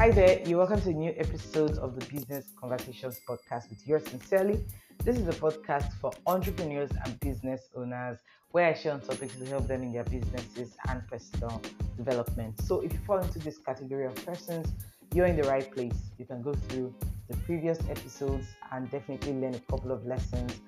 [0.00, 4.02] Hi there, you're welcome to a new episode of the Business Conversations podcast with yours
[4.06, 4.64] sincerely.
[5.04, 8.18] This is a podcast for entrepreneurs and business owners
[8.52, 11.60] where I share on topics to help them in their businesses and personal
[11.98, 12.58] development.
[12.62, 14.72] So, if you fall into this category of persons,
[15.12, 16.10] you're in the right place.
[16.16, 16.94] You can go through
[17.28, 20.62] the previous episodes and definitely learn a couple of lessons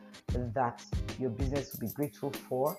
[0.52, 0.84] that
[1.18, 2.76] your business will be grateful for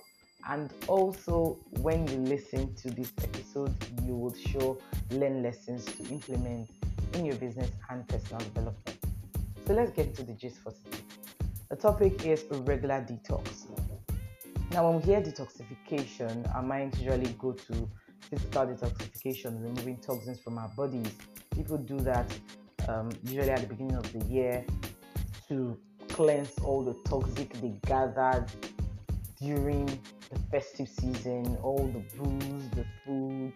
[0.49, 3.73] and also when you listen to this episode
[4.05, 4.77] you will sure
[5.11, 6.69] learn lessons to implement
[7.13, 8.97] in your business and personal development.
[9.65, 11.03] So let's get into the gist for today.
[11.69, 13.67] The topic is regular detox.
[14.71, 17.89] Now when we hear detoxification our minds usually go to
[18.29, 21.11] physical detoxification removing toxins from our bodies.
[21.55, 22.31] People do that
[22.87, 24.65] um, usually at the beginning of the year
[25.47, 25.77] to
[26.09, 28.45] cleanse all the toxic they gathered
[29.39, 29.87] during
[30.33, 33.53] the festive season, all the booze, the food,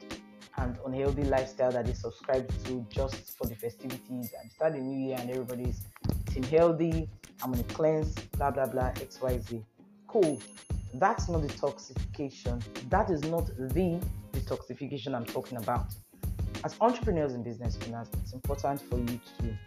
[0.57, 5.07] and unhealthy lifestyle that they subscribe to just for the festivities and start the new
[5.07, 5.81] year and everybody's
[6.29, 7.09] eating healthy.
[7.43, 9.63] I'm gonna cleanse, blah blah blah, XYZ.
[10.07, 10.41] Cool.
[10.93, 12.63] That's not detoxification.
[12.89, 13.99] That is not the
[14.33, 15.93] detoxification I'm talking about.
[16.63, 19.57] As entrepreneurs and business owners, it's important for you to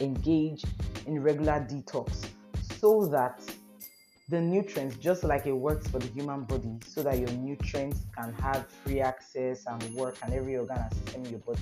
[0.00, 0.64] engage
[1.06, 2.26] in regular detox
[2.80, 3.42] so that
[4.32, 8.32] the nutrients, just like it works for the human body, so that your nutrients can
[8.32, 11.60] have free access and work, and every organ and system in your body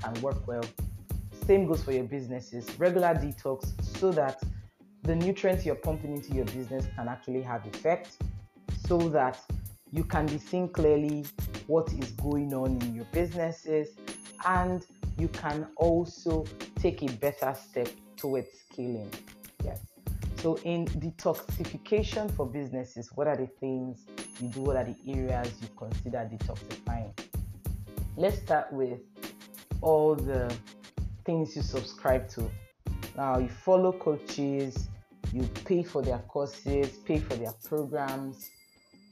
[0.00, 0.64] can work well.
[1.44, 2.70] Same goes for your businesses.
[2.78, 4.40] Regular detox, so that
[5.02, 8.16] the nutrients you're pumping into your business can actually have effect,
[8.86, 9.40] so that
[9.90, 11.24] you can be seeing clearly
[11.66, 13.88] what is going on in your businesses,
[14.46, 14.86] and
[15.18, 19.10] you can also take a better step towards scaling.
[20.44, 24.04] So, in detoxification for businesses, what are the things
[24.38, 24.60] you do?
[24.60, 27.18] What are the areas you consider detoxifying?
[28.18, 29.00] Let's start with
[29.80, 30.54] all the
[31.24, 32.50] things you subscribe to.
[33.16, 34.90] Now, you follow coaches,
[35.32, 38.50] you pay for their courses, pay for their programs,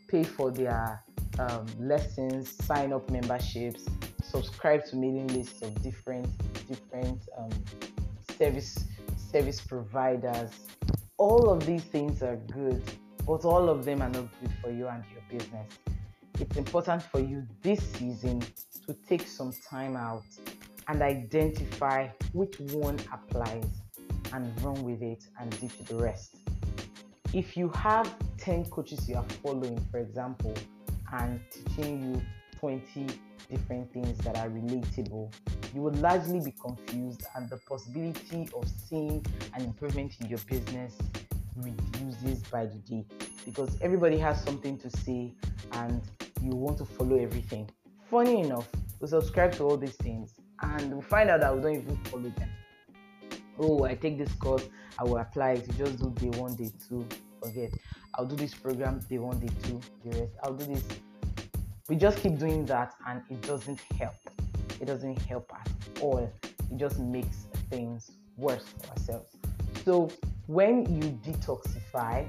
[0.09, 1.03] pay for their
[1.38, 3.87] um, lessons, sign up memberships,
[4.22, 6.28] subscribe to mailing lists of different
[6.69, 7.48] different um,
[8.37, 8.84] service
[9.16, 10.50] service providers
[11.22, 12.83] all of these things are good,
[13.25, 15.69] but all of them are not good for you and your business.
[16.41, 18.43] It's important for you this season
[18.88, 20.25] to take some time out
[20.88, 23.69] and identify which one applies
[24.33, 26.34] and run with it and ditch the rest.
[27.33, 30.54] If you have 10 coaches you are following, for example,
[31.12, 32.22] and teaching you
[32.59, 33.06] 20
[33.49, 35.33] different things that are relatable,
[35.75, 39.25] you will largely be confused, and the possibility of seeing
[39.55, 40.97] an improvement in your business
[41.56, 43.05] reduces by the day
[43.44, 45.33] because everybody has something to say
[45.72, 46.00] and
[46.43, 47.69] you want to follow everything.
[48.10, 48.69] Funny enough,
[49.00, 52.31] we subscribe to all these things and we find out that we don't even follow
[52.31, 52.49] them.
[53.59, 54.69] Oh, I take this course,
[54.99, 55.69] I will apply it.
[55.77, 57.06] Just do day one, day two,
[57.43, 57.71] forget.
[58.15, 60.33] I'll do this program day one, day two, the rest.
[60.43, 60.84] I'll do this
[61.89, 64.15] we just keep doing that and it doesn't help.
[64.82, 65.70] It doesn't help at
[66.00, 66.19] all.
[66.19, 69.31] It just makes things worse for ourselves.
[69.84, 70.10] So
[70.48, 72.28] when you detoxify,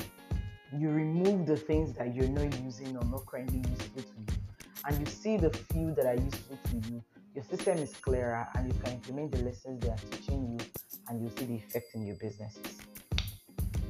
[0.71, 4.39] you remove the things that you're not using or not currently useful to you,
[4.85, 7.03] and you see the few that are useful to you.
[7.33, 10.65] Your system is clearer, and you can implement the lessons they are teaching you,
[11.09, 12.77] and you see the effect in your businesses.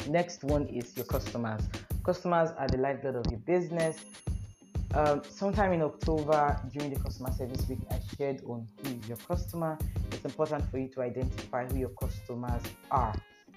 [0.08, 1.64] Next one is your customers.
[2.06, 3.98] Customers are the lifeblood of your business.
[4.96, 9.18] Um, sometime in October during the customer service week, I shared on who is your
[9.18, 9.76] customer.
[10.12, 12.62] It's important for you to identify who your customers
[12.92, 13.16] are.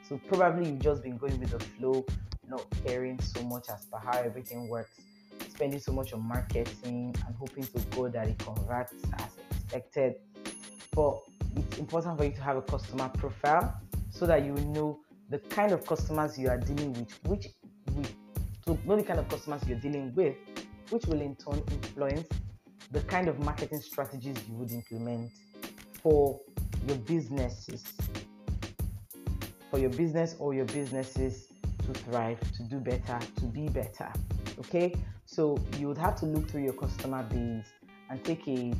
[0.08, 2.06] So probably you've just been going with the flow,
[2.48, 4.92] not caring so much as to how everything works,
[5.50, 10.14] spending so much on marketing and hoping to go that it converts as expected.
[10.92, 11.20] But
[11.54, 15.72] it's important for you to have a customer profile so that you know the kind
[15.72, 17.48] of customers you are dealing with, which
[17.94, 18.04] we
[18.64, 20.34] so know the kind of customers you're dealing with
[20.90, 22.28] which will in turn influence
[22.92, 25.30] the kind of marketing strategies you would implement
[26.02, 26.40] for
[26.86, 27.84] your businesses,
[29.70, 31.48] for your business or your businesses
[31.84, 34.12] to thrive, to do better, to be better.
[34.58, 34.94] Okay,
[35.24, 37.66] so you would have to look through your customer base
[38.08, 38.72] and take a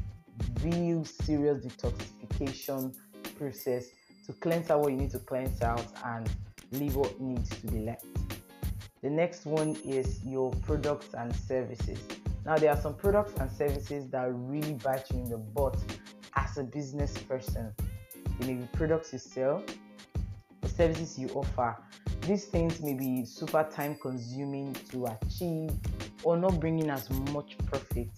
[0.62, 2.94] real serious detoxification
[3.38, 3.88] process
[4.26, 6.30] to cleanse out what you need to cleanse out and
[6.72, 8.06] leave what needs to be left.
[9.02, 11.98] The next one is your products and services.
[12.44, 15.76] Now, there are some products and services that really bite you in the butt
[16.34, 17.72] as a business person.
[18.38, 19.62] They may be products you sell
[20.62, 21.76] or services you offer.
[22.22, 25.70] These things may be super time consuming to achieve
[26.22, 28.08] or not bringing as much profit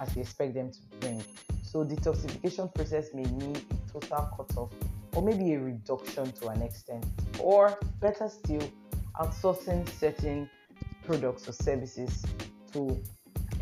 [0.00, 1.22] as you expect them to bring.
[1.62, 4.70] So detoxification process may mean a total cutoff
[5.14, 7.04] or maybe a reduction to an extent,
[7.40, 8.62] or better still,
[9.18, 10.48] outsourcing certain
[11.04, 12.24] products or services
[12.72, 12.96] to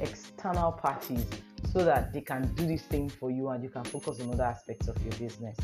[0.00, 1.24] external parties
[1.72, 4.44] so that they can do this thing for you and you can focus on other
[4.44, 5.56] aspects of your business.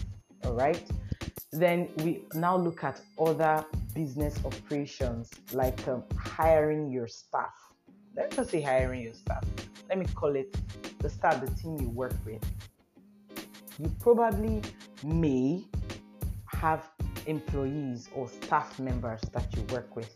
[0.44, 0.82] All right.
[1.52, 7.52] Then we now look at other business operations like um, hiring your staff.
[8.16, 9.44] Let me not say hiring your staff.
[9.88, 10.56] Let me call it
[10.98, 12.42] the staff, the team you work with.
[13.78, 14.62] You probably
[15.04, 15.64] may
[16.46, 16.88] have
[17.26, 20.12] employees or staff members that you work with.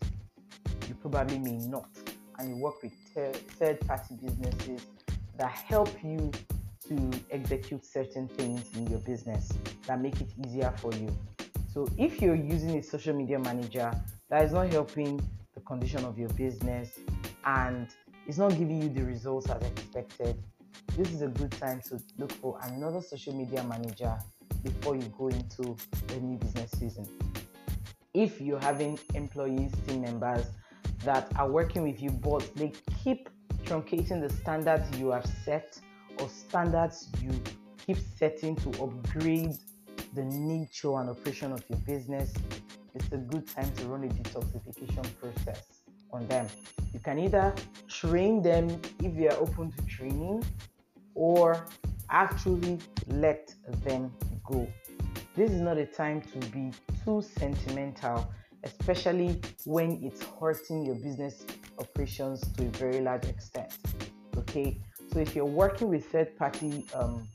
[0.87, 1.89] You probably may not.
[2.39, 4.85] And you work with third party businesses
[5.37, 6.31] that help you
[6.87, 9.51] to execute certain things in your business
[9.87, 11.15] that make it easier for you.
[11.73, 13.91] So if you're using a social media manager
[14.29, 15.21] that is not helping
[15.53, 16.99] the condition of your business
[17.45, 17.87] and
[18.27, 20.41] it's not giving you the results as expected,
[20.95, 24.17] this is a good time to look for another social media manager
[24.67, 25.75] before you go into
[26.07, 27.07] the new business season.
[28.13, 30.45] If you're having employees, team members
[31.03, 32.73] that are working with you, but they
[33.03, 33.29] keep
[33.63, 35.79] truncating the standards you have set
[36.19, 37.31] or standards you
[37.85, 39.55] keep setting to upgrade
[40.13, 42.33] the nature and operation of your business,
[42.95, 46.47] it's a good time to run a detoxification process on them.
[46.93, 47.53] You can either
[47.87, 50.43] train them if they are open to training
[51.13, 51.67] or
[52.09, 53.53] actually let
[53.83, 54.11] them
[54.47, 54.67] go.
[55.35, 56.71] This is not a time to be
[57.05, 58.31] too sentimental,
[58.63, 61.45] especially when it's hurting your business
[61.79, 63.77] operations to a very large extent.
[64.35, 64.79] Okay,
[65.11, 67.27] so if you're working with third party um,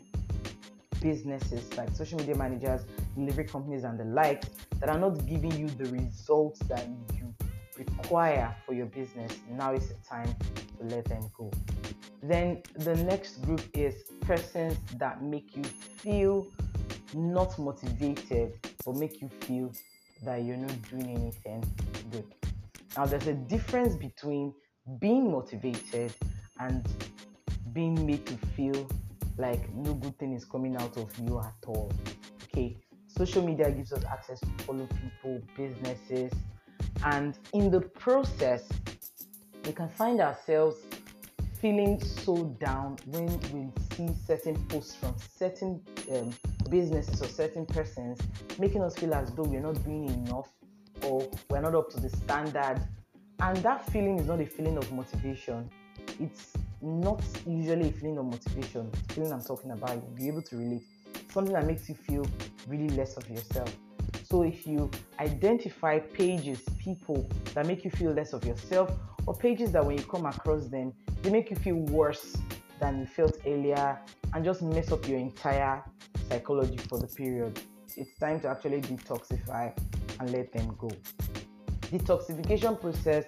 [1.00, 2.82] businesses like social media managers,
[3.14, 4.44] delivery companies, and the like
[4.80, 7.34] that are not giving you the results that you
[7.76, 10.34] require for your business, now is the time
[10.78, 11.50] to let them go.
[12.22, 16.46] Then the next group is persons that make you feel
[17.14, 19.72] not motivated but make you feel
[20.24, 21.64] that you're not doing anything
[22.10, 22.24] good.
[22.96, 24.54] Now, there's a difference between
[24.98, 26.12] being motivated
[26.58, 26.86] and
[27.72, 28.88] being made to feel
[29.38, 31.90] like no good thing is coming out of you at all.
[32.44, 32.76] Okay,
[33.06, 36.32] social media gives us access to follow people, businesses,
[37.04, 38.68] and in the process,
[39.64, 40.76] we can find ourselves
[41.60, 45.80] feeling so down when we see certain posts from certain
[46.12, 46.30] um,
[46.70, 48.18] businesses or certain persons
[48.58, 50.48] making us feel as though we're not doing enough
[51.04, 52.80] or we're not up to the standard.
[53.40, 55.68] And that feeling is not a feeling of motivation.
[56.20, 58.90] It's not usually a feeling of motivation.
[58.90, 60.82] The feeling I'm talking about, you'll be able to relate.
[61.32, 62.24] Something that makes you feel
[62.68, 63.74] really less of yourself.
[64.24, 68.90] So if you identify pages, people that make you feel less of yourself,
[69.26, 70.92] or pages that when you come across them,
[71.22, 72.36] they make you feel worse
[72.82, 73.98] than you felt earlier
[74.34, 75.82] and just mess up your entire
[76.28, 77.60] psychology for the period.
[77.96, 79.72] It's time to actually detoxify
[80.18, 80.90] and let them go.
[81.92, 83.24] Detoxification process,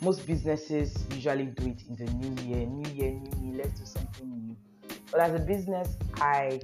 [0.00, 2.66] most businesses usually do it in the new year.
[2.66, 4.56] New year, new me, let's do something new.
[5.10, 6.60] But as a business, I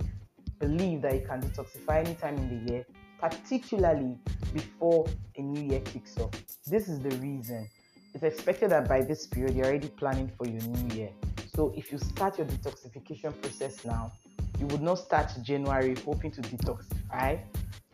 [0.61, 2.87] believe that you can detoxify anytime in the year,
[3.19, 4.16] particularly
[4.52, 5.06] before
[5.37, 6.31] a new year kicks off.
[6.66, 7.69] This is the reason.
[8.14, 11.11] It's expected that by this period, you're already planning for your new year.
[11.54, 14.12] So if you start your detoxification process now,
[14.58, 17.40] you would not start January hoping to detoxify.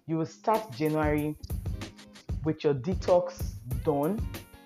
[0.07, 1.37] You will start January
[2.43, 3.53] with your detox
[3.85, 4.19] done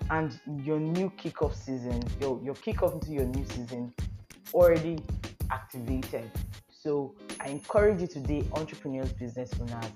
[0.09, 3.93] and your new kickoff season, your, your kickoff into your new season
[4.53, 4.99] already
[5.51, 6.31] activated.
[6.71, 9.91] So I encourage you today, entrepreneurs, business owners,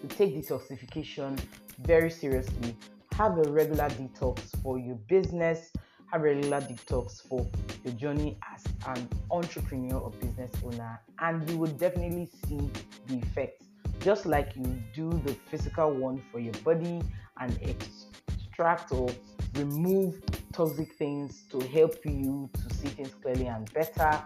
[0.00, 1.38] to take detoxification
[1.82, 2.76] very seriously.
[3.14, 5.72] Have a regular detox for your business,
[6.10, 7.46] have regular detox for
[7.84, 12.70] your journey as an entrepreneur or business owner, and you will definitely see
[13.06, 13.66] the effects.
[14.00, 17.02] Just like you do the physical one for your body
[17.40, 19.08] and extract or
[19.54, 20.20] remove
[20.52, 24.22] toxic things to help you to see things clearly and better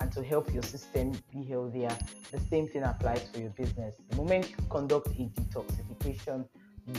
[0.00, 1.96] and to help your system be healthier.
[2.30, 3.94] The same thing applies for your business.
[4.10, 6.46] The moment you conduct a detoxification,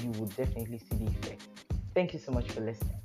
[0.01, 1.43] you will definitely see the effect.
[1.93, 3.02] Thank you so much for listening.